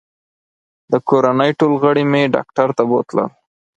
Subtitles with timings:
[0.91, 3.29] د کورنۍ ټول غړي مې ډاکټر ته بوتلل